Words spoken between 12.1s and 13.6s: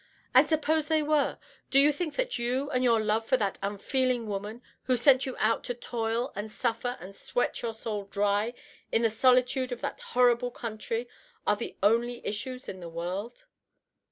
issues in the world?"